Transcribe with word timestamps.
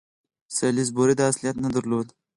سالیزبوري 0.57 1.15
دا 1.19 1.27
صلاحیت 1.35 1.57
نه 1.63 1.69
درلود. 1.75 2.07